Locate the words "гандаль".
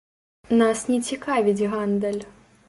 1.75-2.19